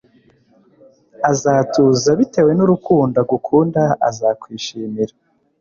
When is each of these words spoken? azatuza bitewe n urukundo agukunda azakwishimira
azatuza 1.31 2.09
bitewe 2.19 2.51
n 2.55 2.59
urukundo 2.65 3.15
agukunda 3.23 3.81
azakwishimira 4.09 5.13